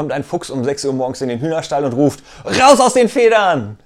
[0.00, 3.10] kommt ein Fuchs um 6 Uhr morgens in den Hühnerstall und ruft, raus aus den
[3.10, 3.76] Federn!